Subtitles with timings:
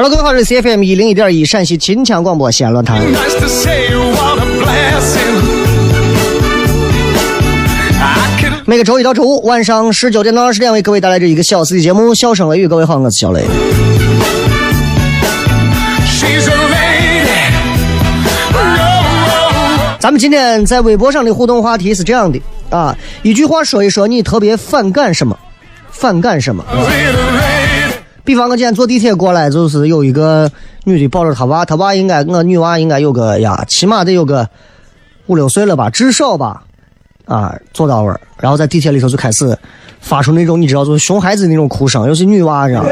[0.00, 3.04] Hello，各位好，这是 CFM 一零一点一陕西秦腔广播西安论坛。
[8.64, 12.66] 每个周一到周五晚上十九点到二十点，为各位带来这一个小时的节目《笑声雷雨》。
[12.68, 13.40] 各位好，我是小雷。
[18.52, 25.36] Oh, 咱们今天在微博上的互动话题是这样的啊，一句话说一说你特别反感什么，
[25.90, 26.64] 反感什么。
[26.70, 26.88] oh.
[28.28, 30.50] 比方我今天坐地铁过来，就是有一个
[30.84, 34.46] 女的抱着她娃，她娃应该我女娃应该有个呀，起码得有个
[35.28, 36.62] 五六岁了吧，至少吧，
[37.24, 39.56] 啊，坐到位儿，然后在地铁里头就开始
[39.98, 42.84] 发出那种你知道，就是熊孩子那种哭声，尤其女娃，你知道。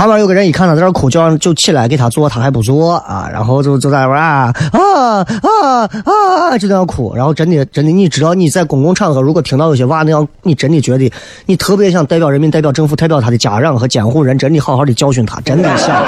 [0.00, 7.14] 旁边有个人一看他在这哭，就让就起来给他坐，他还不坐啊，然后就就在那儿啊啊啊啊，就在那儿哭。
[7.14, 11.12] 然后真的真的，你知道你在公共场合如果听到有些娃那样，你真的觉得
[11.44, 16.02] 你特别想代表人民、代表政府、代表他的家长和监护人，真的好好的教训他，真的想。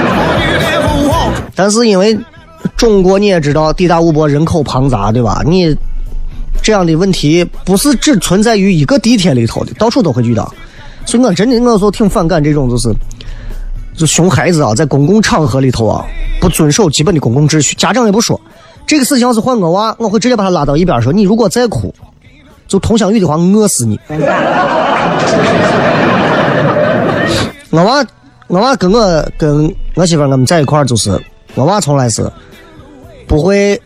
[1.56, 2.14] 但是因为
[2.76, 5.40] 中国你也知道，地大物博，人口庞杂，对吧？
[5.46, 5.74] 你
[6.60, 10.52] 这样的问题不是只存在于一个地铁里头的，到处都会遇到。
[11.06, 12.94] 所以我真的我有时候挺反感这种就是，
[13.94, 16.04] 就熊孩子啊，在公共场合里头啊，
[16.40, 17.74] 不遵守基本的公共秩序。
[17.74, 18.40] 家长也不说，
[18.86, 21.92] 这个事情要是换我娃，我会直接把他拉到一边说：“你如果再哭，
[22.68, 23.98] 就佟湘玉的话，饿死你。”
[27.70, 28.04] 我娃，
[28.46, 31.18] 我娃跟我跟我媳妇我们在一块儿，就是
[31.54, 32.30] 我娃从来是
[33.26, 33.80] 不会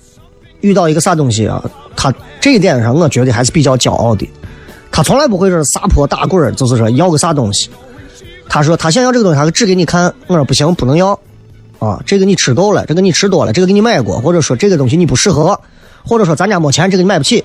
[0.60, 1.62] 遇到一个啥东西啊，
[1.96, 4.28] 他这一点上我觉得还是比较骄傲的。
[4.94, 7.68] 他从来不会说撒泼打滚，就是说要个啥东西。
[8.48, 10.14] 他说他想要这个东西，他指给你看。
[10.28, 11.18] 我说不行，不能要
[11.80, 15.58] 啊，这个你吃够了，这个你吃多了，这个给你买过，或者说这个东西你不适合，
[16.06, 17.44] 或者说咱家没钱，这个你买不起。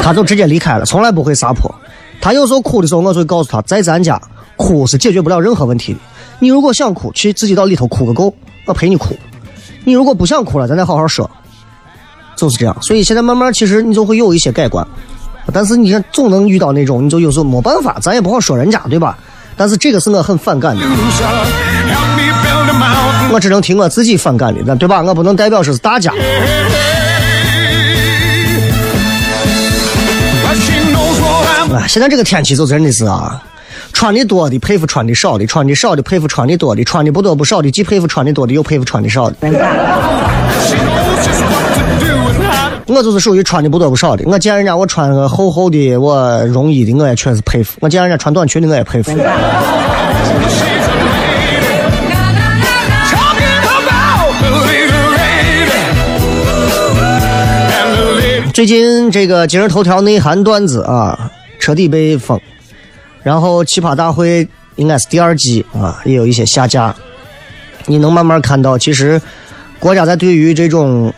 [0.00, 1.70] 他就直接离开了，从来不会撒泼。
[2.18, 4.18] 他有时候哭的时候，我就告诉他，在咱家
[4.56, 5.98] 哭是解决不了任何问题的。
[6.38, 8.32] 你如果想哭，去自己到里头哭个够，
[8.64, 9.14] 我陪你哭。
[9.84, 11.30] 你如果不想哭了，咱再好好说。
[12.40, 14.86] 就是这样，所以现在慢慢其实你就会有一些改观，
[15.52, 19.18] 但是你看总能遇到那种，你就有时候没办法，咱也不好说人家，对吧？
[19.56, 20.82] 但是这个是我很反感的，
[23.30, 25.02] 我只能听我自己反感的，对吧？
[25.02, 26.10] 我不能代表是大家。
[31.74, 33.42] 啊，现在这个天气就真的是啊，
[33.92, 39.36] 穿的多的佩服穿的少的，穿的少的佩服穿的多的，穿的不多不少的，既佩服穿的多的，又佩服穿的少的。
[42.90, 44.24] 我就是属于穿的不多不少的。
[44.26, 49.16] 我见人家我穿个厚厚的，我绒衣的，我也确实佩服；我见人家穿短裙的，我也佩服。
[58.52, 62.38] 最近这个今日头条内涵段子啊，彻底被封，
[63.22, 66.94] 然后奇葩大会应该是第二季啊，也有一些下架。
[67.86, 69.22] 你能慢慢看到，其实
[69.78, 71.14] 国家在对于这种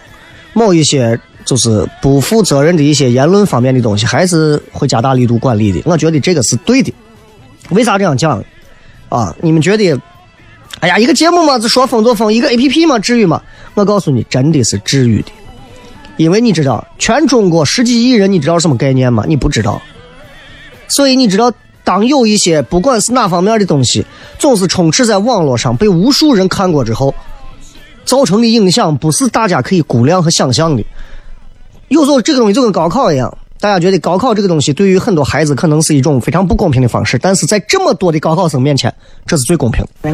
[0.52, 5.80] 某一些就是不负责任的一些言论方面的东西，还是会加大力度管理的。
[5.84, 6.92] 我觉得这个是对的。
[7.70, 8.42] 为啥这样讲？
[9.08, 9.36] 啊！
[9.42, 9.94] 你们觉得，
[10.80, 13.42] 哎呀，一个节目嘛，就说封就封；一个 A P P 嘛，至于吗？
[13.74, 15.30] 我告诉你，真的是至于的。
[16.16, 19.24] 因为你知道，全中国十几亿人，你知道什么概念吗？
[19.28, 19.80] 你不知道。
[20.88, 21.52] 所以你知道，
[21.84, 24.04] 当有一些不管是哪方面的东西，
[24.38, 27.14] 总是充斥在网络上，被无数人看过之后，
[28.04, 30.82] 造成的影响不是大家可以估量和想象的。
[31.92, 38.92] 有时候这个东西就跟高考一样，大家觉得高考这个东西对于很多孩子可能是一种非常不公平的方式，但是在这么多的高考生面前，
[39.26, 40.10] 这是最公平的。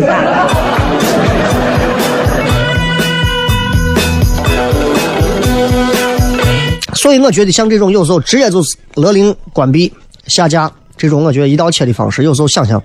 [6.95, 9.93] 所以我觉得像这种有时候直接就是勒令关闭、
[10.27, 12.83] 下架这种，我觉得一刀切的方式，有时候想想，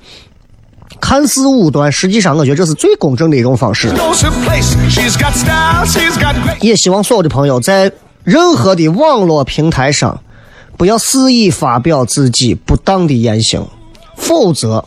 [1.02, 3.92] 看似武断，实际上我觉得这是最公正的一种方式。
[6.62, 7.92] 也希望所有的朋友在
[8.24, 10.22] 任何的网络平台上，
[10.78, 13.68] 不要肆意发表自己不当的言行，
[14.16, 14.86] 否则，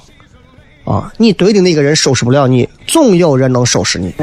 [0.84, 4.14] 啊，你怼的那个人收拾不了你，总有人能收拾你。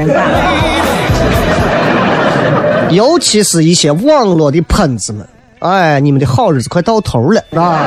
[2.90, 5.26] 尤其是一些网络的喷子们，
[5.60, 7.80] 哎，你们的好日子快到头了，啊！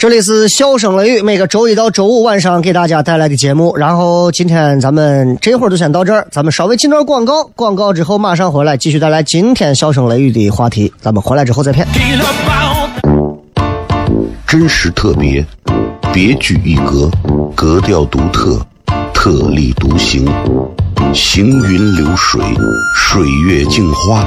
[0.00, 3.76] 这里是笑声雷雨，每个周一到周五晚上给大家带来的节目。
[3.76, 10.90] 然后今天咱们这会儿就先到这儿，咱们稍微进段广告，广告之后马上回来继续带来今天笑声雷雨的话题。
[11.02, 11.86] 咱们回来之后再片。
[14.46, 15.44] 真实特别，
[16.14, 17.10] 别具一格，
[17.54, 18.58] 格调独特，
[19.12, 20.26] 特立独行，
[21.12, 22.40] 行云流水，
[22.96, 24.26] 水月镜花，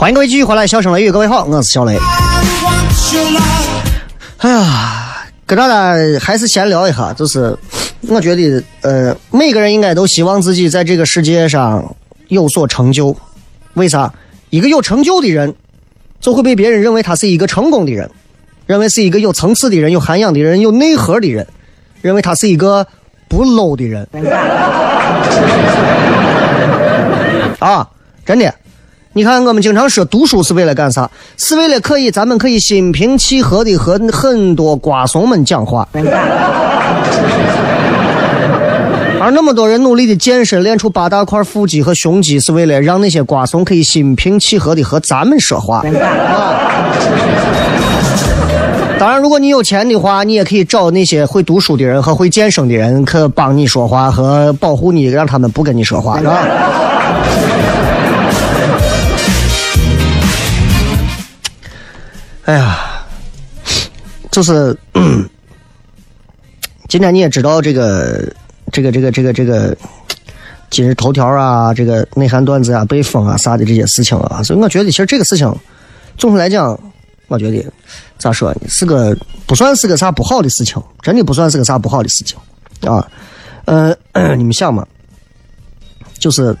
[0.00, 1.94] 欢迎各位继续回来，笑声雷雨，各位好，我是小雷。
[4.38, 7.54] 哎呀，跟大家还是闲聊一下，就是
[8.08, 11.84] 我觉得，呃，每个人应该都希望自己在这个世界上
[12.28, 13.14] 有所成就。
[13.74, 14.10] 为啥？
[14.48, 15.54] 一个有成就的人，
[16.18, 18.10] 就会被别人认为他是一个成功的人，
[18.64, 21.46] 认为是一个有层次的人、有涵养的人、有内核的人，
[22.00, 22.86] 认为他是一个
[23.28, 24.08] 不 low 的人。
[27.58, 27.86] 啊，
[28.24, 28.54] 真的。
[29.12, 31.10] 你看，我们经常说读书是为了干啥？
[31.36, 35.88] 是为了可以，咱们可以心平气和的和很多瓜怂们讲话。
[39.20, 45.82] 而那么多人努力的健身，练出八大块腹肌和胸肌，是为了让那些瓜怂可以心平气和的和咱们说话。
[49.00, 56.46] 当然，如果你有钱的话，你也可以找那些会读书的人和会健身的人，可帮你说话和保护你，让他们不跟你说话，是吧？
[62.50, 63.06] 哎呀，
[64.32, 64.76] 就是
[66.90, 68.28] 今天你也知道这个
[68.72, 69.76] 这个这个这个这个
[70.68, 75.48] 今日头条啊，这个内涵段子啊，被封啊啥的这些事情啊，所以我觉得其实这个事情，
[76.18, 76.76] 总的来讲，
[77.28, 77.64] 我觉得
[78.18, 79.16] 咋说呢，是个
[79.46, 82.36] 不算是个啥不好的事情，真的不算是个啥不好的事情
[82.80, 83.08] 啊。
[83.66, 83.94] 呃，
[84.34, 84.84] 你们想嘛，
[86.18, 86.56] 就是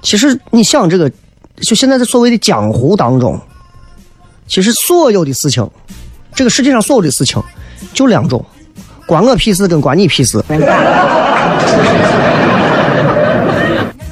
[0.00, 1.10] 其实你想这个，
[1.56, 3.36] 就现在在所谓的江湖当中。
[4.46, 5.68] 其实所有的事情，
[6.34, 7.42] 这个世界上所有的事情，
[7.92, 8.44] 就两种，
[9.06, 10.42] 关我屁事跟关你屁事，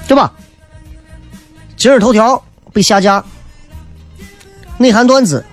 [0.07, 0.33] 对吧？
[1.77, 2.43] 今日头条
[2.73, 3.25] 被下架，
[4.79, 5.45] 内涵段子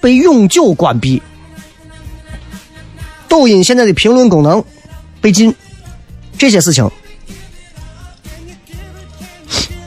[0.00, 1.22] 被永久关闭，
[3.28, 4.62] 抖音现在的评论功能
[5.20, 5.54] 被禁，
[6.36, 6.90] 这些事情，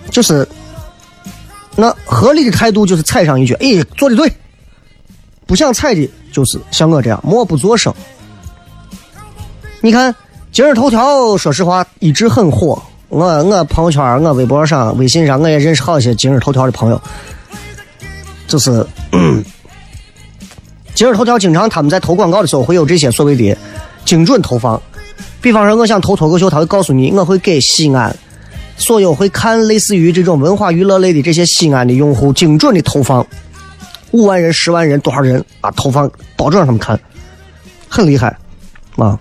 [0.10, 0.48] 就是
[1.76, 4.32] 那合理的态度就是踩上一脚，哎，做的对。
[5.46, 7.94] 不想踩的，就是像我这样默不作声。
[9.82, 10.16] 你看
[10.52, 12.82] 今日头条，说实话一直很火。
[13.10, 17.00] 我我朋友圈、我微博上、微信上，我也认识好些今日头条的朋友。
[18.48, 18.84] 就是
[20.96, 23.56] 今日头条经常他们在投广告的时候会有这些所谓的
[24.04, 24.82] 精准投放。
[25.42, 28.16] 比方说，我想投脱口秀，他会告诉你，我会给西安
[28.78, 33.26] 所有会看类似于这种文化娱乐类的这些西安的用户精准的投放。
[34.12, 35.70] 五万人、十万人、多少人啊？
[35.72, 36.98] 投放保证让他们看，
[37.90, 38.38] 很厉害
[38.96, 39.20] 啊！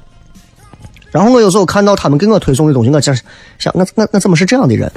[1.11, 3.17] 然后我有时候看到他们给我推送的东西，我想
[3.59, 4.89] 想，我我我怎么是这样的人，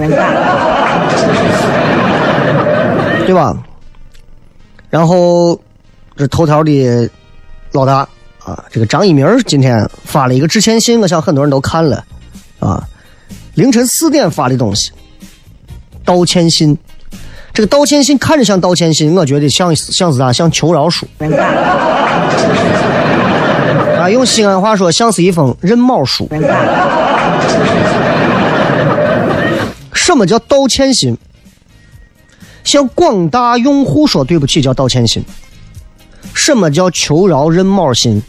[3.26, 3.56] 对吧？
[4.88, 5.60] 然后
[6.16, 7.10] 这头条的
[7.72, 8.08] 老大
[8.44, 12.04] 啊，这个张一鸣今天发了一个致歉信，我想很多人都看了
[12.60, 12.86] 啊，
[13.58, 14.92] 凌晨四点发的东西，
[16.04, 16.78] 道歉信。
[17.52, 20.32] 这个道歉信看着像道歉信，我觉得像像是啥？
[20.32, 21.04] 像求饶书。
[23.98, 26.28] 啊，用西安话说，像是一封认猫书。
[29.92, 31.18] 什么叫道歉信？
[32.62, 35.24] 向广大用户说对不起叫道歉信。
[36.32, 38.22] 什么叫求饶认猫信？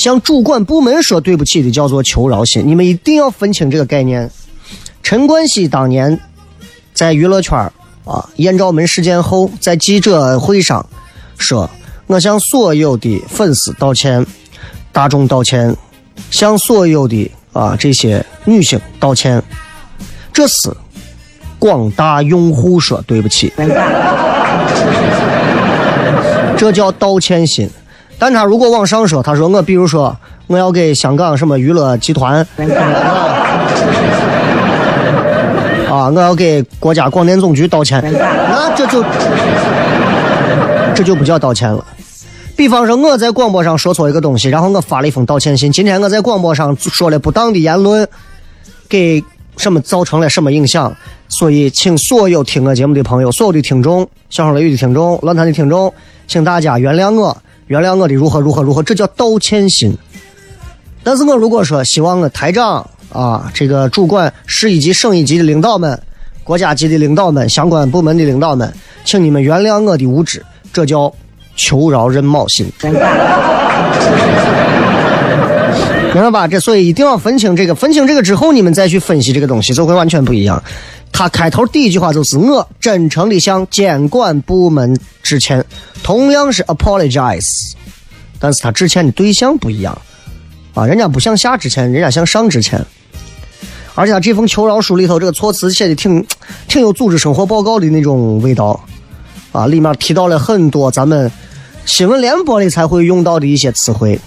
[0.00, 2.66] 向主管部门说对不起的叫做求饶信。
[2.66, 4.30] 你们一定要分清这个概念。
[5.02, 6.18] 陈冠希当年
[6.94, 7.58] 在娱乐圈
[8.06, 8.26] 啊！
[8.36, 10.86] 艳照门事件后，在记者会上
[11.36, 11.68] 说
[12.08, 14.24] ：“我向所有的粉丝道歉，
[14.90, 15.76] 大众道歉，
[16.30, 19.42] 向所有的啊这些女性道歉。”
[20.32, 20.70] 这是
[21.58, 23.52] 广大用户说对不起，
[26.56, 27.68] 这叫道歉信。
[28.20, 32.46] 但他如果往上说，他说我比如说我要给香港什么娱乐集团。
[35.90, 36.08] 啊！
[36.14, 39.04] 我要给国家广电总局道歉，那这就
[40.94, 41.84] 这就不叫道歉了。
[42.56, 45.72] 比方说，我在广播上说错一个东西，然后我发了一封道歉信。
[45.72, 48.06] 今天我在广播上说了不当的言论，
[48.88, 49.20] 给
[49.56, 50.94] 什么造成了什么影响？
[51.28, 55.92] 所以，请所有听我节目的朋友，所有的听众，小声雷雨的听众，论坛的听众，
[56.28, 57.36] 请大家原谅我，
[57.70, 59.96] 原谅我的如何如何如何，这叫道歉信。
[61.04, 62.84] 但是我如果说希望我台长。
[63.12, 66.00] 啊，这个主管市一级、省一级的领导们，
[66.44, 68.72] 国家级的领导们，相关部门的领导们，
[69.04, 70.40] 请你们原谅我的无知，
[70.72, 71.12] 这叫
[71.56, 72.70] 求饶认冒心，
[76.14, 76.46] 明白吧？
[76.46, 80.62] 这所以一定要分清这个，分清这个之后，你们再去分析这个东西，就会完全不一样。
[81.10, 85.64] 他开头第一句话就是我真诚的向监管部门致歉，
[86.02, 87.72] 同样是 apologize，
[88.38, 89.96] 但是他致歉的对象不一样，
[90.74, 92.84] 啊，人家不向下致歉，人家向上致歉。
[93.94, 96.24] 而且他这封求饶书里头，这个措辞写的挺
[96.68, 98.82] 挺有组织生活报告的那种味道，
[99.52, 101.30] 啊，里面提到了很多咱们
[101.84, 104.18] 新闻联播里才会用到的一些词汇，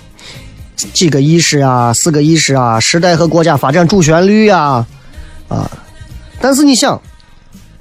[0.94, 4.86] 几个意识啊，四个意识啊，时代和国家发展主旋律呀，
[5.48, 5.72] 啊，
[6.40, 7.02] 但是你想，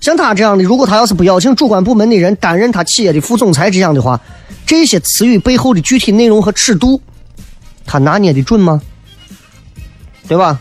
[0.03, 4.21] 像他这样的，如果他要是不邀请主管部门的人担任他企业的副总裁这样的话，
[4.67, 7.01] 这些词语背后的具体内容和尺度，
[7.87, 8.83] 他拿捏的准吗？
[10.27, 10.59] 对吧？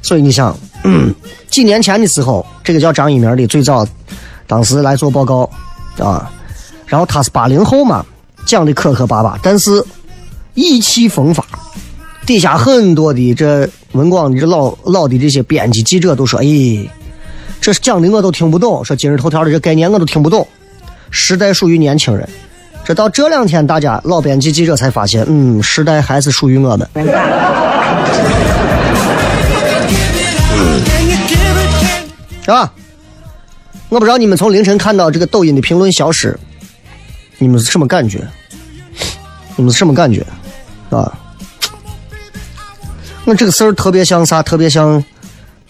[0.00, 0.56] 所以你想，
[1.50, 3.86] 几年前的时候，这个叫张一鸣的最早，
[4.46, 5.50] 当时来做报告，
[5.98, 6.32] 啊，
[6.86, 8.04] 然后他是八零后嘛，
[8.46, 9.84] 讲的磕磕巴巴，但是
[10.54, 11.44] 意气风发，
[12.24, 16.46] 底下很多的这文广的这老老的这些编辑记者都说，哎，
[17.60, 20.46] 这是讲的我都听不懂，说今日头条的这概念我都听不懂，
[21.10, 22.28] 时代属于年轻人，
[22.84, 26.88] 这到这两天大家老编辑记者才发现，嗯，时代还是属于我们。
[32.42, 32.72] 是吧？
[33.88, 36.38] 我不知道你们从凌晨看到这个抖音的评论消失，
[37.38, 38.24] 你们是什么感觉？
[39.56, 40.24] 你们是什么感觉？
[40.90, 41.12] 啊？
[43.24, 44.40] 我这个事儿特别像啥？
[44.42, 45.02] 特别像，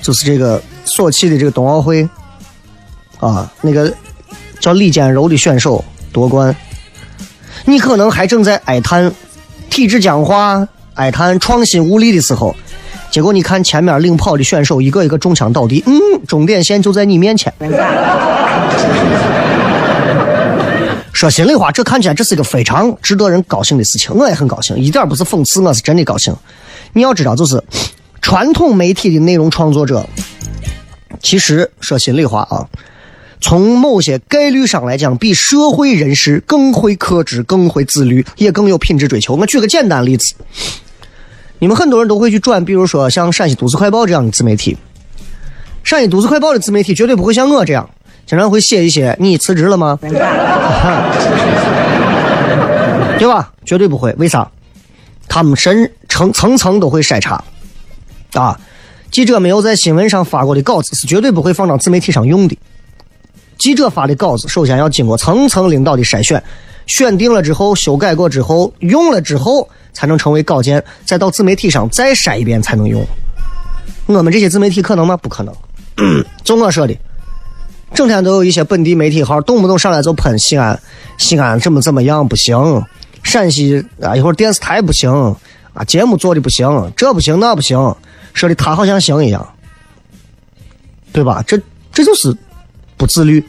[0.02, 2.08] 就是这个索契的这个冬奥会，
[3.20, 3.92] 啊，那个
[4.58, 6.56] 叫李坚柔的选手夺冠，
[7.66, 9.12] 你可能还正在哀叹
[9.68, 12.56] 体制僵化、哀叹创新无力的时候。
[13.10, 15.92] 结果你看前面领跑的选手一个一个中枪倒地，嗯，
[16.26, 17.52] 终点线就在你面前。
[21.12, 26.36] 说心里话，这看起来这是一个非常值得人高兴的事情，我也很高兴，一点不是讽刺，我是真的高兴。
[26.92, 27.62] 你要知道，就是
[28.20, 30.06] 传统媒体的内容创作者，
[31.26, 32.68] 其实说心里话啊，
[33.40, 39.34] 从某些概率上来讲，比社会人士更会克制、更会自律，也更有品质追求。
[39.34, 40.36] 我举个简单例子，
[41.58, 44.78] 你们很多人都会去转，比如说像陕西都市快报这样的自媒体。
[45.82, 47.90] 陕西都市快报的自媒体绝对不会像我这样，
[48.24, 49.98] 经常会写一些“你辞职了吗？”
[53.18, 53.52] 对吧？
[53.64, 54.12] 绝对不会。
[54.16, 54.48] 为啥？
[55.26, 57.42] 他们深层层层都会筛查
[58.34, 58.56] 啊！
[59.16, 62.58] 记者没有在新闻上发过的稿子是绝对不会放到自媒体上用的。
[63.56, 66.44] 记者发的稿子首先要经过层层领导的筛选，
[66.84, 73.02] 选定了之后修改过之后用了之后才能成为稿件，再到自媒体上再筛一遍才能用。
[74.04, 75.16] 我们这些自媒体可能吗？
[75.16, 75.54] 不可能。
[76.44, 76.94] 就我说的，
[77.94, 80.78] 整天都有一些本地媒体号动不动上来就喷西安，
[81.16, 82.84] 西安怎么怎么样不行，
[83.22, 85.10] 陕西啊一会儿电视台不行
[85.72, 87.78] 啊，节目做的不行，这不行那不行，
[88.36, 89.44] 说的他好像行一样，
[91.10, 91.42] 对吧？
[91.46, 91.58] 这
[91.90, 92.36] 这就是
[92.98, 93.42] 不自律，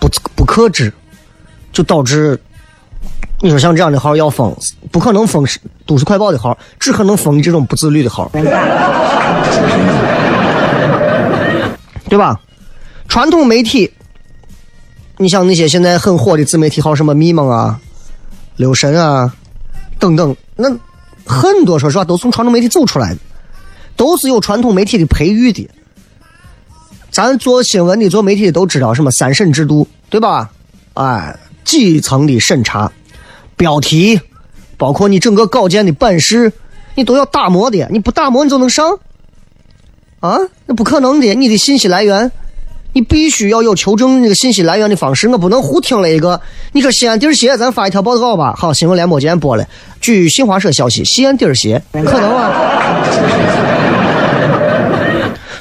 [0.00, 0.92] 不不克制，
[1.72, 2.38] 就导致
[3.40, 4.52] 你说像这样的号要封，
[4.90, 5.46] 不可能封
[5.86, 8.28] 都市快报的号，只可能封你这种不自律的号。
[12.08, 12.38] 对吧？
[13.08, 13.92] 传统媒体，
[15.18, 17.80] 你像那些现在很火的自媒体号，什么咪蒙啊、
[18.56, 19.32] 留神啊
[19.98, 20.68] 等等，那
[21.24, 23.20] 很多说实话都从传统媒体走出来的，
[23.96, 25.68] 都是有传统媒体的培育的。
[27.10, 30.50] 咱做新闻的、做媒体的都知道什么三审制度，对吧？
[30.94, 32.90] 哎，基层的审查，
[33.56, 34.20] 标题，
[34.76, 36.52] 包括你整个稿件的版式，
[36.94, 38.98] 你都要打磨的，你不打磨你就能上？
[40.20, 41.34] 啊，那不可能的！
[41.34, 42.30] 你的信息来源，
[42.94, 45.28] 你必须要有求证那个信息来源的方式。
[45.28, 46.40] 我不能胡听了一个。
[46.72, 48.54] 你说西安地儿鞋，咱发一条报告吧。
[48.56, 49.66] 好，新闻联播今天播了。
[50.00, 52.52] 据新华社消息，西安地儿鞋可能啊。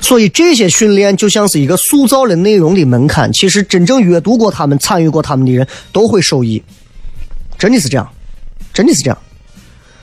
[0.01, 3.31] 所以这些训练就像是一个塑造了内容的门槛。
[3.31, 6.61] 其实真正阅读过他们、参与过他们的人都会受益。
[7.57, 8.09] 真的是这样，
[8.73, 9.17] 真的是这样。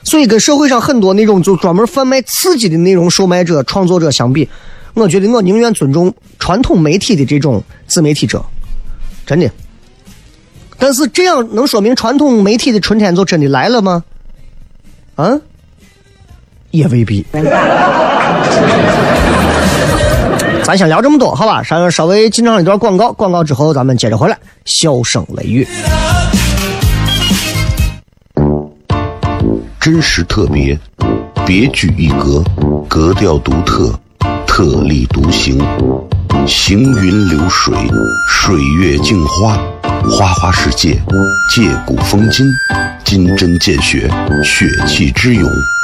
[0.03, 4.47] 所以，跟社会上很多那种就专门贩卖刺激的内容售卖者、创作者相比，
[4.93, 8.43] 我觉得我宁愿尊重传统媒体的这种自媒体者，
[9.25, 9.49] 真的。
[10.77, 14.03] 但是这样能说明传统媒体的春天就真的来了吗？
[15.15, 15.39] 啊，
[16.71, 17.25] 也未必。
[20.63, 21.63] 咱先聊这么多，好吧？
[21.63, 25.67] 稍稍微进上一段广告，广告之后咱们接着回来，笑声雷雨。
[29.79, 30.77] 真实特别，
[31.45, 32.43] 别具一格，
[32.87, 33.99] 格调独特，
[34.45, 35.57] 特立独行，
[36.45, 37.73] 行云流水，
[38.27, 39.57] 水月镜花，
[40.09, 41.01] 花花世界，
[41.53, 42.45] 借古风今，
[43.05, 44.09] 金针见血，
[44.43, 45.49] 血气之勇，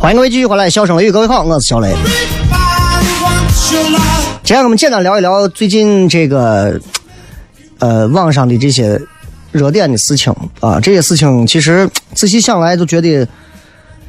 [0.00, 1.92] 欢迎各位继续回来，笑声雷雨，各位好，我是小雷。
[4.44, 6.80] 今天我们简单聊一聊最近这个
[7.80, 8.98] 呃网上的这些
[9.50, 13.26] 热点的事情啊，这些事情其实仔细想来就觉得，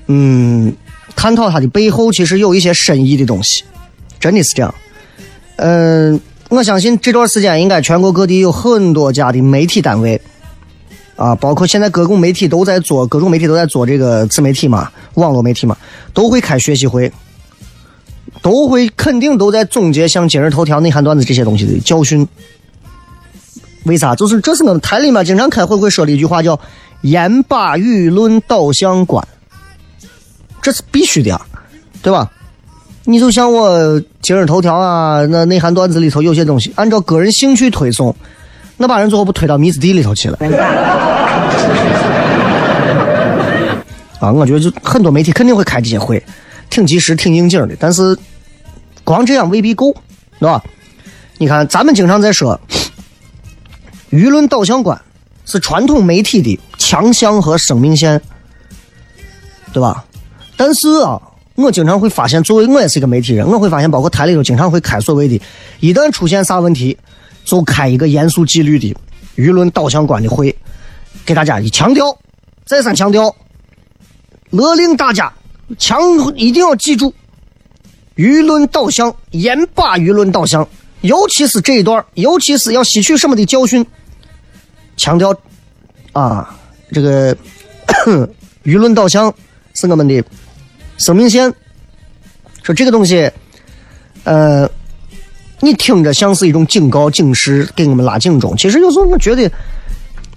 [0.06, 0.72] 嗯，
[1.16, 3.64] 探讨它的背后其实有一些深意的东西，
[4.20, 4.74] 真的是这样。
[5.56, 10.22] 嗯，我相信这段时间应该全国各地有很多家的媒体单位，
[11.20, 15.76] 啊，包括现在各种媒体都在做，各种媒体都在做这个自媒体嘛，网络媒体嘛，
[16.14, 17.12] 都会开学习会，
[18.42, 22.26] 都会肯定都在总结像今日头条、内涵段子这些东西的教训。
[23.84, 24.16] 为啥？
[24.16, 26.58] 就是这是我们台里面经常开会会说的一句话，叫
[27.04, 29.28] “严把舆论导向观”，
[30.64, 31.46] 这是必须的啊，
[32.02, 32.32] 对吧？
[33.04, 38.16] 你就像我今日头条啊，那内涵段子里头有些东西，按照个人兴趣推送，
[38.82, 40.38] 那把人最后不推到迷子地里头去了。
[44.20, 46.24] 啊，我觉得就很多媒体肯定会开这些会，
[46.70, 48.18] 挺及时、挺应景的，但是
[49.04, 49.94] 光这样未必够，
[50.40, 50.64] 对吧？
[51.38, 52.60] 你看，咱们经常在说。
[54.12, 55.00] 舆论导向观
[55.46, 58.22] 是传统媒体的强项和生命线，
[59.72, 60.04] 对吧？
[60.58, 61.22] 但是啊，
[61.56, 65.42] 我经常会发现，作为我也是一个媒体人，我会发现，包括台里头经常会开所谓的，
[65.80, 66.98] 一旦出现啥问题，
[67.50, 68.96] 就开一个严肃纪律的
[69.36, 70.56] 舆论导向观的会，
[71.26, 72.16] 给大家一强调，
[72.64, 73.36] 再三强调，
[74.52, 75.34] 勒令大家
[75.80, 76.00] 强
[76.36, 77.12] 一定要记住，
[78.16, 80.68] 舆论导向，严把舆论导向，
[81.02, 83.84] 尤其是这一段，尤其是要吸取什么的教训。
[84.96, 85.36] 强调，
[86.14, 86.56] 啊，
[86.92, 87.36] 这个
[88.64, 89.34] 舆论导向
[89.74, 90.24] 是我们的
[91.00, 91.52] 生命线。
[92.62, 93.32] 说这个东西，
[94.24, 94.70] 呃，
[95.62, 98.56] 你听着像是一种警告、警示，给我们拉警钟。
[98.56, 99.52] 其实有时候我觉得，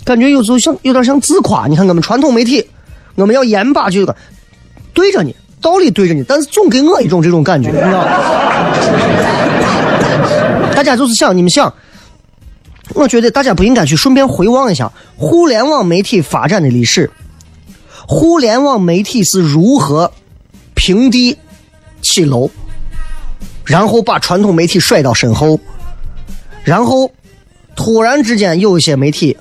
[0.04, 1.66] 感觉有时候像有点像自夸。
[1.66, 2.66] 你看我们传统媒体，
[3.14, 4.16] 我们要严把这个
[4.92, 8.04] 对着你，道理对着你，但是总给我一种这种感觉，你知道吗？
[10.74, 11.72] 大家就是想，你们想。
[12.94, 17.10] 我觉得大家不应该去顺便回望一下互联网媒体发展的历史。
[18.06, 20.12] 互联网媒体是如何
[20.74, 21.38] 平地
[22.02, 22.50] 起楼，
[23.64, 25.58] 然后把传统媒体甩到身后，
[26.64, 27.10] 然后
[27.76, 29.36] 突然之间有一些媒体，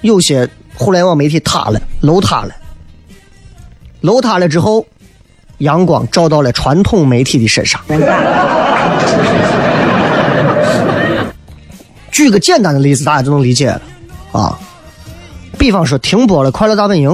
[0.00, 2.54] 有些互联网媒体塌了，楼塌了，
[4.00, 4.84] 楼塌了之后，
[5.58, 7.80] 阳光照到了传统媒体的身上。
[12.10, 13.82] 举个简单的例子，大家就能理解了
[14.32, 14.58] 啊。
[15.58, 17.10] 比方说，停播了《快乐大本营》，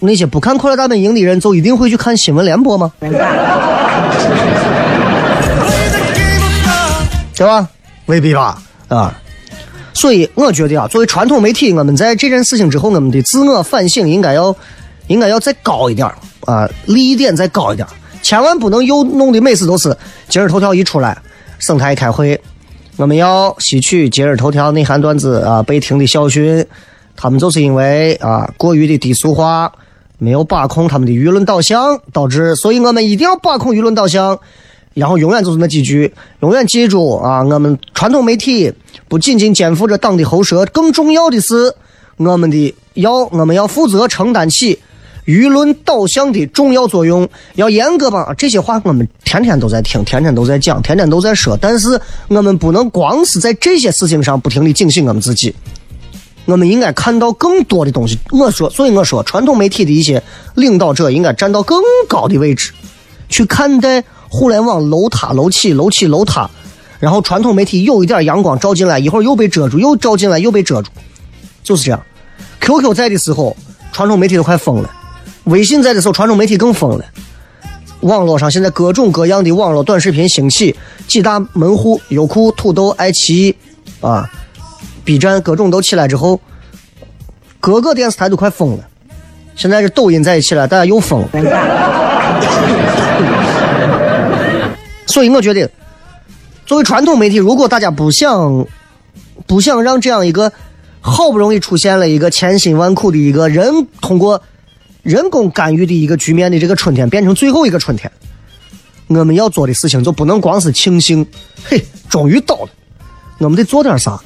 [0.00, 2.92] 那些不看《快乐大本营》的人，就一定会去看新闻联播吗？
[7.34, 7.68] 对吧？
[8.06, 8.60] 未必吧？
[8.88, 9.18] 啊。
[9.94, 14.54] 所以我觉得啊，作为传统媒体，我们在这件事情之后，我们的自我反省应该要，
[15.06, 16.10] 应该要再高一点
[16.46, 17.86] 啊，利益点再高一点，
[18.22, 19.94] 千万不能又弄的每次都是
[20.28, 21.16] 今日头条一出来，
[21.58, 22.40] 省台开会。
[22.96, 26.64] 我们要吸取今日头条内涵段子啊被停的教训，
[27.16, 29.70] 他们就是因为啊过于的低俗化，
[30.22, 34.38] 没有把控他们的舆论导向，导致，所以我们一定要把控舆论导向，
[34.94, 38.72] 然后永远就是那几句，永远记住啊，我们传统媒体
[39.08, 41.74] 不仅仅肩负着党的喉舌，更重要的是
[42.18, 44.78] 我们的要我们要负责承担起。
[45.24, 48.34] 舆论导向的重要作用要严格吧？
[48.36, 51.56] 这些话我们天天都在听，天天都在讲，天天都在说。
[51.60, 55.54] 但是我们不能光是在这些事情上不停的警醒我们自己，
[56.44, 58.18] 我们应该看到更多的东西。
[58.30, 60.22] 我说，所以我说，传统媒体的一些
[60.54, 62.72] 领导者应该站到更高的位置，
[63.28, 66.50] 去看待互联网楼塌楼起楼起楼塌，
[66.98, 70.90] 然后传统媒体有一点阳光照进来，一会儿又被遮住，又照进来又被遮住，
[71.62, 72.02] 就是这样。
[72.60, 73.56] QQ 在的时候，
[73.92, 74.90] 传统媒体都快疯了。
[75.44, 77.04] 微信在的时候，传统媒体更疯了。
[78.00, 80.74] 网络上现在各种各样的网络短视频兴起，
[81.06, 83.56] 几大门户，优酷、土豆、爱奇艺，
[84.00, 84.28] 啊
[85.04, 86.40] ，B 站各种都起来之后，
[87.60, 88.88] 各个电视台都快疯了。
[89.56, 91.28] 现在是抖音在一起了，大家又疯了。
[95.06, 95.70] 所以我觉得，
[96.66, 98.66] 作为传统媒体，如果大家不想
[99.46, 100.52] 不想让这样一个
[101.00, 104.42] 好不容易出现了一个千辛万苦的一个人通过。
[105.02, 108.08] 人工干预的一个局面的这个春天变成最后一个春天，
[109.08, 111.26] 我们要做的事情就不能光是庆幸，
[111.64, 112.68] 嘿，终于到了，
[113.42, 114.18] 我们得做点啥？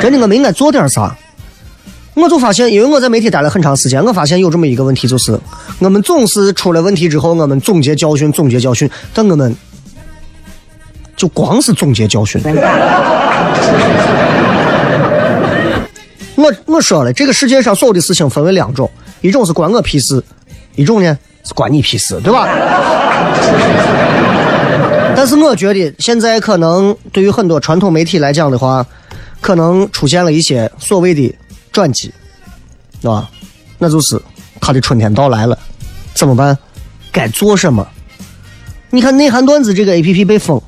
[0.00, 1.16] 真的，我们应该做点啥？
[2.14, 5.38] 我就发现，因为我在媒体待了很长时间，我发现有这么一个问题，就是
[5.80, 9.54] 我们总是出了问题之后，我们总结教训，总结教训，但我们
[11.16, 12.40] 就光是总结教训。
[16.36, 18.90] 我我说了，这个世界上所有的事情分为两种，
[19.20, 20.22] 一种是关我屁事，
[20.74, 22.48] 一种呢是关你屁事，对吧？
[25.16, 28.86] 但是我觉得现在可能对于很多传统媒体来讲的话，
[29.40, 31.34] 可能出现了一些所谓的
[31.72, 32.12] 转机，
[33.00, 33.30] 对吧？
[33.78, 34.20] 那就是
[34.60, 35.58] 他的春天到来了，
[36.14, 36.56] 怎么办？
[37.10, 37.86] 该做什么？
[38.90, 40.62] 你看内涵段子这个 A P P 被封，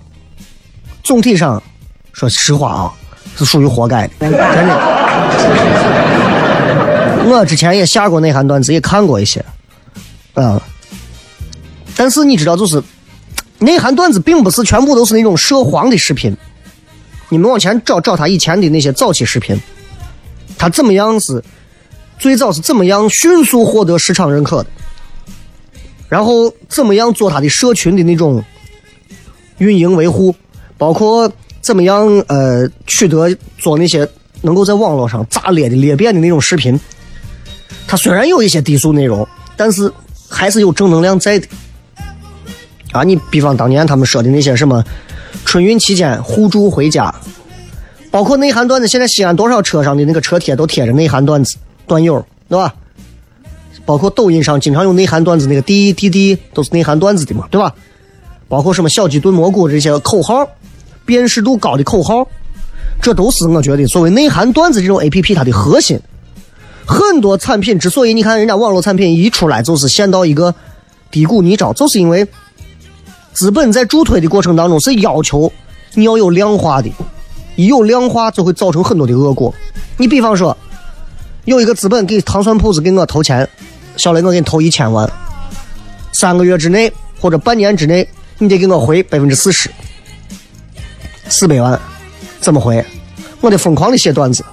[1.04, 1.62] 总体上
[2.12, 2.92] 说实话啊，
[3.36, 4.38] 是属于活该，真的。
[7.26, 9.44] 我之前也下过内涵段子，也看过一些，
[10.34, 10.60] 啊、
[11.94, 12.82] 但是你知道，就是
[13.58, 16.36] 内涵段子并不是全部都是那种涉黄的视频。
[17.28, 19.58] 你们往前找找他以前的那些早期视频，
[20.56, 21.42] 他怎么样是
[22.18, 24.68] 最早是怎么样迅速获得市场认可的，
[26.08, 28.42] 然后怎么样做他的社群的那种
[29.58, 30.34] 运营维护，
[30.78, 34.08] 包括怎么样呃取得做那些
[34.40, 36.78] 能够在网络上炸裂的裂变的那种视频。
[37.86, 39.92] 他虽然有一些低俗内容，但是
[40.30, 41.46] 还是有正能量在的。
[42.92, 44.82] 啊，你比方当年他们说的那些什么
[45.44, 47.14] 春运期间互助回家，
[48.10, 52.74] 包括内涵段子，现在西安多少车上的那个车贴都贴着内涵段子段友，对吧？
[53.84, 57.74] 包括抖音上经常有内涵段子，那个滴滴滴都是内涵段子的嘛，对吧？
[58.48, 60.48] 包括什么小鸡炖蘑菇这些口号，
[61.04, 62.26] 辨识度高的口号，
[63.00, 66.00] 这都是我觉得作为内涵段子这种 A P P 它的核心。
[66.86, 70.54] 很多产品之所以你看人家网络产品一出来就是陷到一个
[71.10, 72.26] 低谷泥沼，就是因为
[73.38, 75.52] 资本在助推的过程当中是要求
[75.94, 76.90] 你要有量化的，
[77.54, 79.54] 一有量化就会造成很多的恶果。
[79.96, 80.56] 你比方说，
[81.44, 83.48] 有一个资本给糖蒜铺子给我投钱，
[83.96, 85.08] 小雷我给你投一千万，
[86.10, 89.70] 三个月之内或者半年之内，你得给我回百分之四十，
[91.28, 91.80] 四百万，
[92.40, 92.84] 怎么回？
[93.40, 94.44] 我得疯狂的写段子。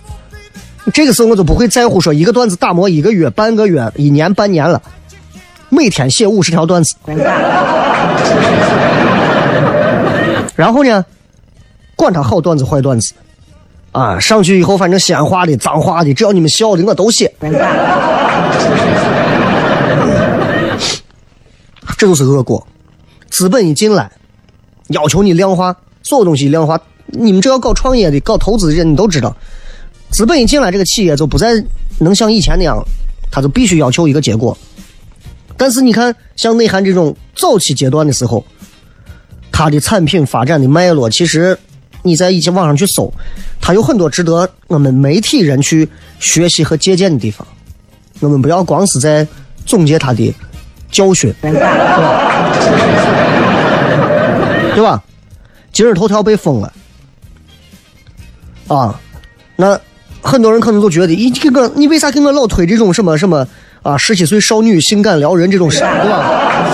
[0.93, 4.80] 这个时候我就不会在乎说一个段子打磨一个月、半个月、一年、半年了，
[5.75, 6.95] 每天写五十条段子。
[10.55, 11.05] 然后呢，
[11.97, 13.13] 管他好段子坏段子，
[13.91, 17.29] 啊，上去以后反正西安话的、脏话的，只要你们笑的我都写。
[21.97, 22.65] 这就是恶果。
[23.29, 24.09] 资本一进来，
[24.89, 26.79] 要求你量化，所有东西量化。
[27.07, 29.35] 你们这要搞创业的、搞投资的人，你都知道。
[30.09, 31.61] 资本一进来，这个企业就不再
[31.99, 32.81] 能像以前那样，
[33.29, 34.57] 他就必须要求一个结果。
[35.57, 38.45] 但是你看，像内涵这种早期阶段的时候，
[39.51, 41.57] 它的产品发展的脉络，其实
[42.03, 43.11] 你在一些网上去搜，
[43.61, 45.87] 它有很多值得我们媒体人去
[46.19, 47.47] 学习和借鉴的地方。
[48.19, 49.27] 我们不要光是在
[49.65, 50.33] 总结它的
[50.91, 51.59] 教训，对吧？
[54.73, 55.03] 对吧？
[55.71, 56.73] 今日头条被封了，
[58.67, 58.99] 啊，
[59.55, 59.79] 那。
[60.27, 63.47] 很多人可能都觉得，你给我，你为啥给我老推这种什么什么
[63.86, 63.95] 啊？
[63.95, 66.65] 十七岁少女性感撩人这种事，对吧？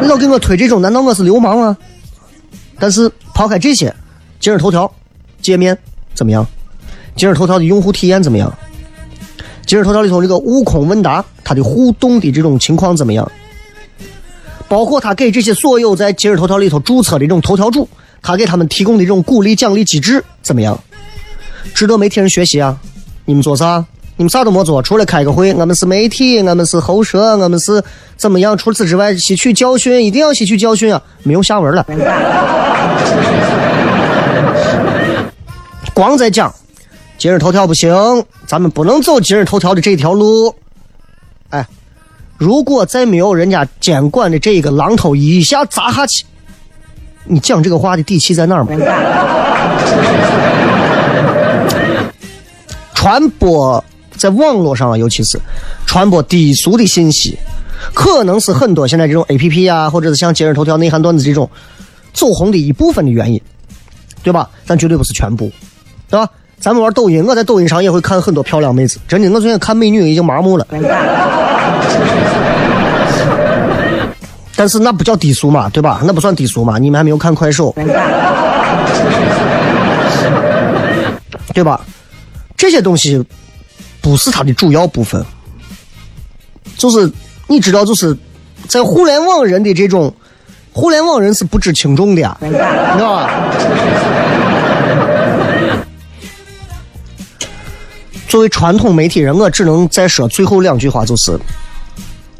[0.00, 1.76] 你老给我推这种，难道我是流氓吗？
[2.78, 3.94] 但是抛开这些，
[4.40, 4.90] 今日头条
[5.42, 5.76] 界面
[6.14, 6.46] 怎么样？
[7.14, 8.50] 今日头条的用户体验怎么样？
[9.66, 13.30] 今日头条里头这个悟空问答，它的互动的这种情况怎么样？
[14.66, 17.86] 包括他给这些所有在今日头条里头注册的这种头条主，
[18.22, 20.78] 他给他们提供的这种鼓励奖励机制怎么样？
[21.74, 22.78] 值得媒体人学习啊！
[23.26, 23.84] 你们做啥？
[24.18, 25.54] 你们啥都没做，除了开个会。
[25.54, 27.80] 我们是媒体，我们是喉舌，我们是
[28.16, 28.58] 怎么样？
[28.58, 31.00] 除此之外，吸取教训，一定要吸取教训啊！
[31.22, 31.86] 没有下文了。
[35.94, 36.52] 光在讲
[37.16, 37.94] 今日头条不行，
[38.44, 40.52] 咱们不能走今日头条的这条路。
[41.50, 41.64] 哎，
[42.36, 46.24] 如果再没有人家监管的这个榔头一下砸下去，
[47.22, 48.70] 你讲这个话的底气在哪儿吗？
[52.94, 53.84] 传播
[54.18, 55.40] 在网络上，尤其是
[55.86, 57.38] 传播低俗的信息，
[57.94, 61.48] 可能是很多现在这种 A P P 啊，或者是像今日头条、内涵段子这种
[62.12, 63.40] 走红的一部分的原因，
[64.22, 64.50] 对吧？
[64.66, 65.50] 但绝对不是全部，
[66.10, 66.28] 对吧？
[66.58, 70.66] 咱们玩抖音，我在抖音上也会看很多漂亮妹子，真的，我最近看美女已经麻木了。
[74.56, 76.00] 但是那不叫低俗嘛，对吧？
[76.04, 77.72] 那不算低俗嘛，你们还没有看快手，
[81.54, 81.80] 对吧？
[82.56, 83.24] 这些东西
[84.00, 85.24] 不是它的主要部分，
[86.76, 87.10] 就是
[87.46, 88.16] 你知道，就是
[88.66, 90.14] 在互联网人的这种，
[90.72, 93.30] 互联网人是不知轻重的呀，你知道吧？
[98.28, 101.38] 作为传统媒体人，我只能再说最后两句话，就是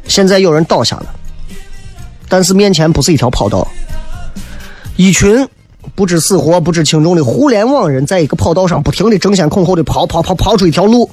[0.07, 1.05] 现在有人倒下了，
[2.27, 3.67] 但是面前不是一条跑道，
[4.95, 5.47] 一群。
[5.95, 11.09] 不知死活、不知轻重的互联网人，在一个跑道上不停的争先恐后的跑跑跑跑出一条路。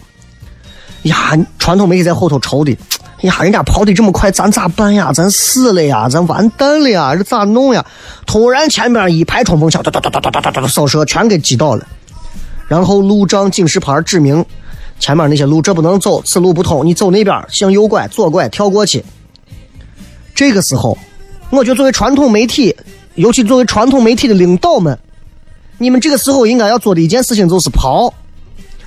[1.09, 2.77] 呀，传统媒体在后头愁的，
[3.23, 5.13] 呀，人家跑的这么快，咱咋办呀？
[5.13, 6.09] 咱死了呀？
[6.09, 7.15] 咱完蛋了呀？
[7.15, 7.85] 这咋弄呀？
[8.27, 11.87] 突然前面一排冲锋枪，哒哒哒哒哒哒哒扫射，全给击倒了。
[12.69, 14.45] 然后路障、警示牌指明，
[14.99, 19.05] 前面那些路这不能走，此路不通，你走那边向右拐、左拐跳过去。
[20.35, 20.99] 这个时候，
[21.51, 22.75] 我觉得作为传统媒体，
[23.15, 24.99] 尤其作为传统媒体的领导们，
[25.79, 28.13] 你们这个时候应该要做的一件事情就是跑，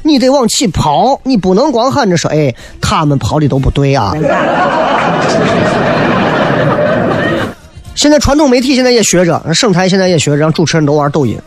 [0.03, 4.13] 你得往起跑，你不能光喊着说，哎，他们跑的都不对啊。
[7.95, 11.38] 现在传统媒体现在也学着，省台现在也学着，让主持人都玩抖音，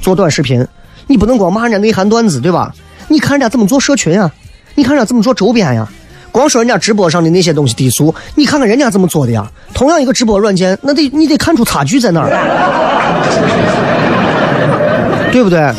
[0.00, 0.66] 做短视频。
[1.06, 2.72] 你不能光骂人家内涵段子，对吧？
[3.08, 4.30] 你看人家怎么做社群啊？
[4.74, 5.88] 你看人家怎么做周边呀？
[6.32, 9.50] 光说人家直播上的那些东西低俗，你看看人家怎么做的呀？
[9.72, 12.28] 同样一个直播软件，那得你得看出差距在哪儿，
[15.32, 15.72] 对不对？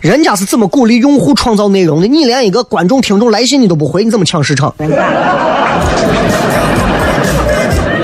[0.00, 2.06] 人家是怎么鼓励用户创造内容的？
[2.06, 4.72] 你连一个观众、听众来信你都不回，你怎么抢市场？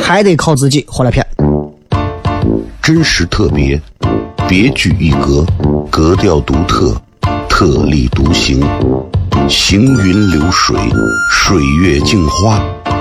[0.03, 1.25] 还得靠自己，活来骗。
[2.83, 3.81] 真实特别，
[4.49, 5.47] 别具一格，
[5.91, 6.95] 格调独特，
[7.49, 8.61] 特立独行，
[9.49, 10.77] 行云流水，
[11.31, 12.61] 水月镜花，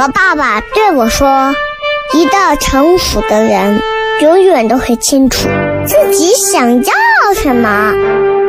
[0.00, 1.52] 我爸爸对我说
[2.14, 3.82] ：“一个成熟的人，
[4.20, 5.48] 永远都会清楚
[5.84, 6.94] 自己想要
[7.34, 7.92] 什么，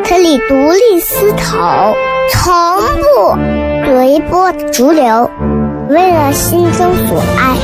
[0.07, 1.95] 可以独立思考，
[2.31, 2.53] 从
[3.01, 3.35] 不
[3.83, 5.27] 随波逐流，
[5.89, 7.57] 为了心中所爱，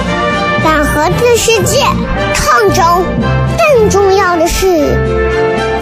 [0.64, 1.84] 敢和这世界
[2.34, 3.04] 抗争。
[3.78, 4.66] 更重要的是，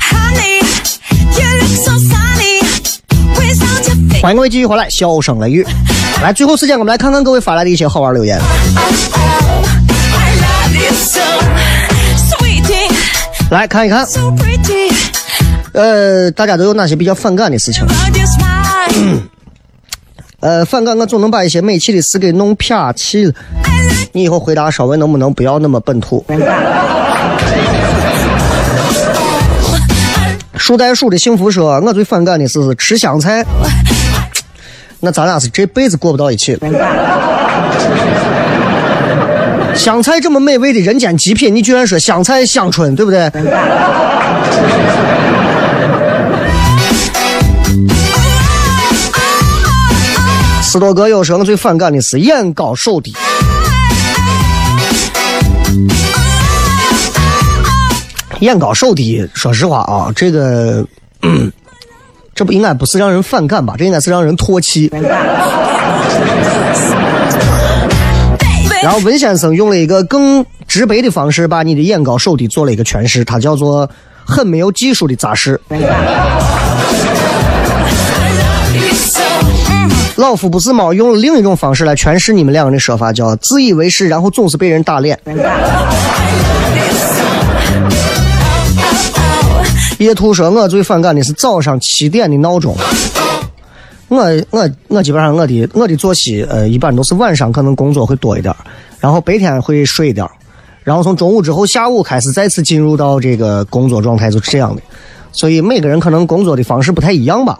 [0.00, 0.62] Honey,
[1.34, 1.92] you look so
[4.22, 5.66] 欢迎各位继续回来，笑声雷雨。
[6.22, 8.40] 来，最后时间我们来看看各位发来的一些好玩留言。
[13.50, 14.06] 来看一看.
[15.72, 17.84] 呃，大家都有哪些比较反感的事情.
[20.40, 23.32] 呃，反感我总能把一些美气的事给弄撇气了。
[24.12, 26.24] 你以后回答稍微能不能不要那么本土？
[30.58, 33.44] 树袋鼠的幸福说，我最反感的是吃香菜。
[35.00, 36.60] 那咱俩是这辈子过不到一起了。
[39.74, 43.30] 香菜这么美味的人间极品，你居然说香菜香椿，对不对？
[50.62, 53.14] 斯多哥有说，我最反感的是眼高手低。
[58.40, 60.84] 眼高手低，说实话啊，这个，
[61.22, 61.50] 嗯
[62.34, 63.74] 这不应该不是让人反感吧？
[63.78, 64.90] 这应该是让人唾弃。
[68.82, 73.88] 然后文先生用了一个更直白的方式，把你的眼高手低做了一个诠释，他叫做
[74.24, 75.58] 很没有技术的杂事。
[80.16, 85.18] 老夫不是猫，用了另一种方式来诠释你们两个的说法，叫自以为是，然后总是被人打脸。
[89.98, 92.76] 野兔说：“我最反感的是早上七点的闹钟。
[94.08, 94.18] 我
[94.50, 98.54] 我我基本上我的我的作息呃一般都是晚上可能工作会多一点，
[99.00, 100.24] 然后白天会睡一点，
[100.84, 104.82] 然后从中午之后下午开始再次进入到这个工作状态，就是这样的。
[105.32, 107.58] 所以每个人可能工作的方式不太一样吧。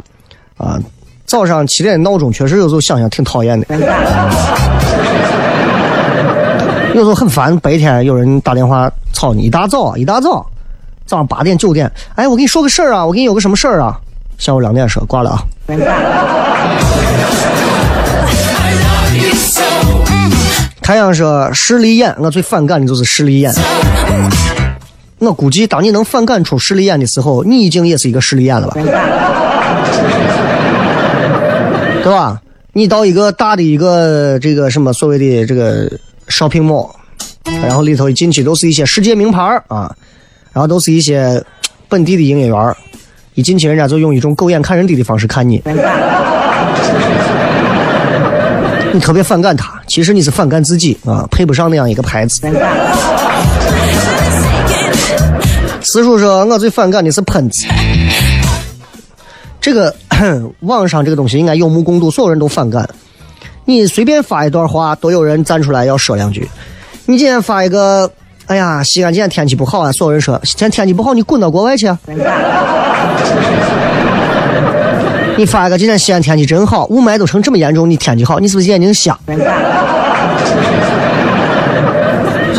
[0.57, 0.78] 啊，
[1.26, 3.66] 早上七点的闹钟确实有时候想想挺讨厌的，
[6.95, 7.59] 有时候很烦。
[7.59, 10.47] 白天有人打电话吵你，一大早一大早，
[11.07, 13.99] 早上八点九点，哎，我跟你说个事儿啊，我跟你有个什么事儿啊？
[14.39, 15.43] 下午两点说挂了啊。
[20.83, 23.53] 太阳说势利眼，我最反感的就是势利眼。
[25.19, 28.75] 我估计当你能反感出势利眼的时候，你已经也是一个势利眼了吧？
[28.75, 28.85] 对
[32.13, 32.41] 吧？
[32.73, 35.91] 你到一个大的一个这个什么所谓的这个
[36.29, 36.91] shopping mall，
[37.63, 39.91] 然后里头一进去都是一些世界名牌啊，
[40.57, 41.45] 然后都是一些
[41.87, 42.77] 本地的营业员
[43.35, 45.63] 一进去人家就用一种狗眼看人低的方式看你，
[48.91, 52.41] 你特别反感他，其实你是反感自己啊，配不上那样一个牌子。
[55.83, 57.67] 四叔说，我最反感的是喷子。
[59.61, 59.95] 这个
[60.61, 62.89] 网上这个东西应该有目共睹，所有人都反感。
[63.67, 66.49] 你随便发一段话，都有人站出来要说两句。
[67.05, 68.11] 你今天发一个，
[68.47, 71.99] 哎呀，西安今天天气不好啊，所有人说今天天气不好，你滚到国外去啊。
[75.36, 79.18] 你发一个今天西安天气真好，雾霾都成这么严重，你天气好，你是不是眼睛瞎？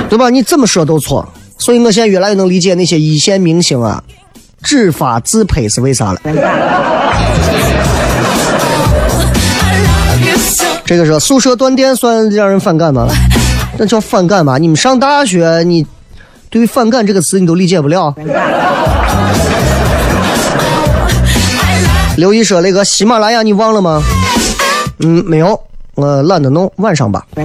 [0.09, 0.29] 对吧？
[0.29, 1.27] 你怎么说都错。
[1.57, 4.03] 所以我现在越来越能理解那些一线明星啊，
[4.61, 6.19] 只发自拍是为啥了。
[10.85, 13.07] 这个说宿舍断电算让人反感吗？
[13.78, 14.57] 那叫反感吧？
[14.57, 15.86] 你们上大学，你
[16.49, 18.13] 对于反感这个词你都理解不了？
[22.17, 24.01] 刘毅说：“那个喜马拉雅你忘了吗？”
[24.99, 25.59] 嗯，没有，
[25.93, 27.23] 我懒得弄，晚上吧。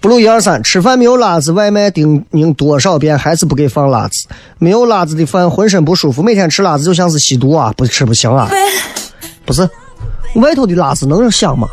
[0.00, 4.28] 不录一二三，吃饭没有辣子，外卖叮咛多少遍还是不给放辣子。
[4.58, 8.48] 没有辣子的饭浑身不舒服，每天吃辣子就像是吸毒啊，不吃不行啊。
[9.44, 9.68] 不是，
[10.36, 11.66] 外头的辣子能香吗？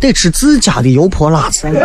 [0.00, 1.68] 得吃自家的油泼辣子。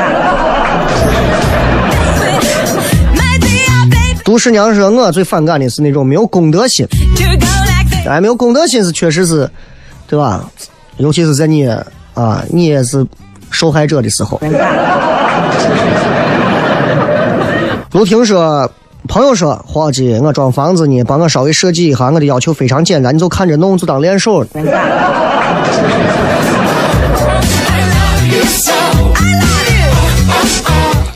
[4.23, 6.87] 杜十娘说，我最反感的是那种没有公德心。
[8.07, 9.49] 哎，没有公德心是确实是，
[10.07, 10.49] 对吧？
[10.97, 11.67] 尤其是在你
[12.13, 13.05] 啊，你也是
[13.49, 14.39] 受害者的时候。
[17.91, 18.71] 陆听说，
[19.07, 24.45] 朋友说，伙计，我装房子呢，帮我稍微设计一下，我的要求非常简单，你就看着弄，就当练手。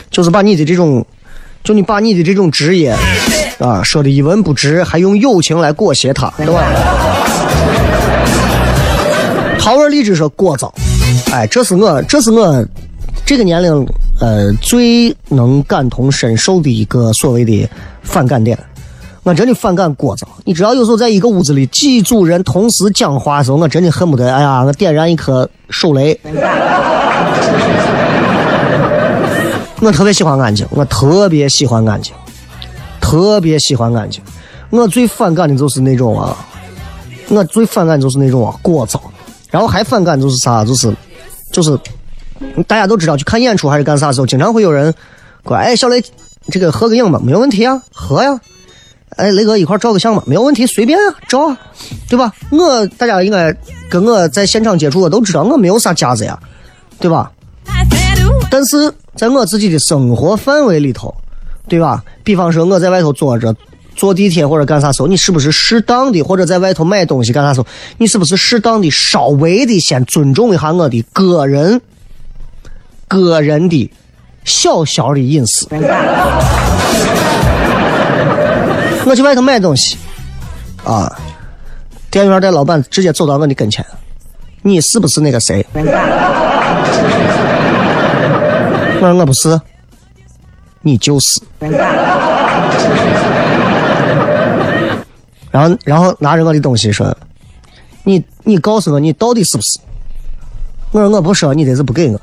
[0.10, 1.06] 就是把你的这种，
[1.64, 2.96] 就你把你的这种职业
[3.60, 6.64] 啊说的一文不值，还用友情来裹挟他，对吧？
[9.60, 10.72] 桃儿荔枝说聒噪，
[11.32, 12.66] 哎，这是我，这是我
[13.26, 13.86] 这个年龄
[14.20, 17.70] 呃最能感同身受的一个所谓的
[18.02, 18.58] 反感点。
[19.24, 26.18] 我真的反感聒噪，你知道，有时候在一个屋子里几组人同时讲话的时候，我真的恨不得，哎呀，我点燃一颗手雷。
[29.80, 32.14] 我特别喜欢安静，我特别喜欢安静，
[33.00, 34.22] 特别喜欢安静。
[34.70, 36.36] 我最反感的就是那种啊，
[37.30, 39.00] 我最反感就是那种啊聒噪，
[39.50, 40.94] 然后还反感就是啥，就是
[41.52, 41.78] 就是
[42.68, 44.94] 大家都知道去看演出还是干啥时候，经常会有人
[45.44, 46.04] 过来，哎，小雷，
[46.52, 48.40] 这个合个影吧，没有问题啊，合呀。
[49.16, 51.58] 哎，雷哥一块照个相吧，没有问题，随便啊，照啊，
[52.10, 52.32] 对吧？
[52.52, 53.56] 我大家应该
[53.90, 56.38] 跟我在现场接触的都知道，我没有啥架子呀，
[57.00, 57.32] 对吧？
[58.50, 61.14] 但是在我自己的生活范围里头，
[61.68, 62.04] 对吧？
[62.24, 63.56] 比方说我在外头坐着，
[63.96, 67.68] 坐地铁或者干啥时候，你是不是适当的，或者在外头买东西干啥时候，
[67.98, 71.82] 你是不是适当的稍微的先尊重一下我的个人、
[73.08, 73.92] 个人的
[74.46, 75.68] 小小的隐私？
[79.06, 79.98] 我去外头买东西，
[80.84, 81.20] 啊，
[82.10, 83.86] 店员带老板直接走到我的跟前，
[84.62, 85.66] 你是不是那个谁？
[89.00, 89.60] 我说我不是，
[90.82, 91.42] 你就是。
[95.52, 97.16] 然后，然后拿着我的东西说
[98.04, 99.80] ：“你，你告诉我你到底是不是？”
[100.92, 102.20] 我说我不说，你这是不给我。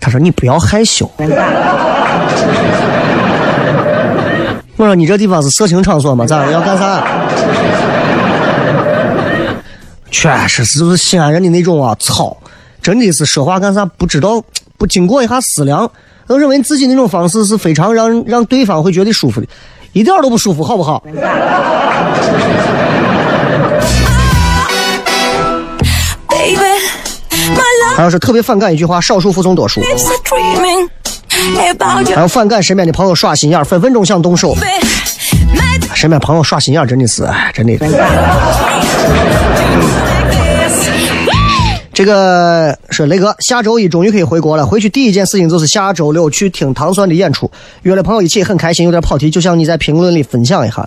[0.00, 1.10] 他说你不要害羞。
[4.76, 6.26] 我说你这地方是色情场所吗？
[6.26, 7.02] 咋要干啥？
[10.18, 12.34] 确实是就是西安人的那种啊糙，
[12.80, 14.42] 真的是说话干啥不知道
[14.78, 15.90] 不经过一下思量，
[16.26, 19.46] 都认为自己那种方式是非常让让对方会觉得舒服的，
[19.92, 21.04] 一点都不舒服，好不好？
[27.94, 29.82] 还有是特别反感一句话：少数服从多数。
[32.14, 34.56] 还有反感身边的朋友耍心眼，分分钟想动手。
[35.94, 37.78] 身边朋友耍心眼真的是，哎，真的。
[41.92, 44.66] 这个是雷哥，下周一终于可以回国了。
[44.66, 47.50] 回去第一件事情就是下周六去听唐酸的演出，
[47.84, 48.84] 约了朋友一起，很开心。
[48.84, 50.86] 有点跑题，就像你在评论里分享一下。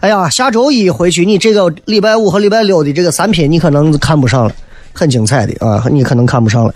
[0.00, 4.52] 哎呀，下周一回去，你这个礼拜五和礼拜六的这个三拼，你可能看不上了，
[4.92, 6.74] 很精彩的啊，你可能看不上了。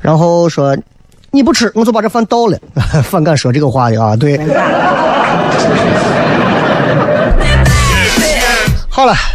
[0.00, 0.76] 然后说
[1.32, 2.56] 你不吃，我就把这饭倒了。
[3.02, 4.38] 反感说这个话的啊，对。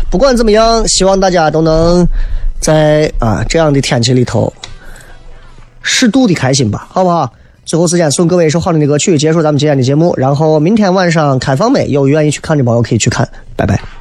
[0.10, 2.06] 不管怎么样，希望大家都能
[2.60, 4.52] 在啊这样的天气里头
[5.82, 7.32] 适度的开心吧，好不好？
[7.64, 10.14] 最后时间送各位一首好听的歌曲，结束咱们今天的节目。
[10.18, 14.01] 然后明天晚上开放麦，有愿意去看的朋友可以去看，拜拜。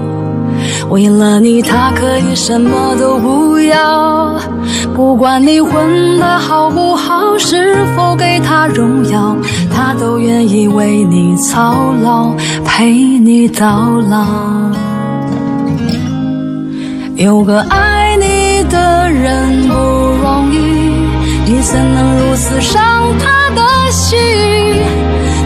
[0.91, 4.37] 为了你，他可以什么都不要。
[4.93, 9.33] 不管你混得好不好，是否给他荣耀，
[9.73, 12.33] 他都愿意为你操劳，
[12.65, 14.25] 陪你到老。
[17.15, 20.57] 有个爱你的人不容易，
[21.45, 22.83] 你怎能如此伤
[23.17, 23.61] 他的
[23.91, 24.19] 心？